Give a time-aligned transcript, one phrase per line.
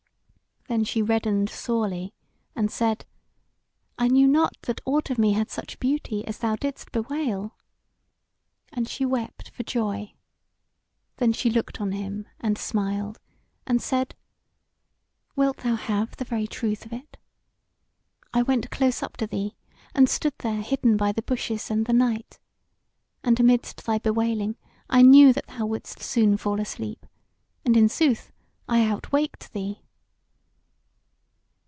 [0.67, 2.13] Then she reddened sorely,
[2.55, 3.05] and said:
[3.99, 7.57] "I knew not that aught of me had such beauty as thou didst bewail."
[8.71, 10.13] And she wept for joy.
[11.17, 13.19] Then she looked on him and smiled,
[13.67, 14.15] and said:
[15.35, 17.17] "Wilt thou have the very truth of it?
[18.33, 19.57] I went close up to thee,
[19.93, 22.39] and stood there hidden by the bushes and the night.
[23.25, 24.55] And amidst thy bewailing,
[24.89, 27.05] I knew that thou wouldst soon fall asleep,
[27.65, 28.31] and in sooth
[28.69, 29.83] I out waked thee."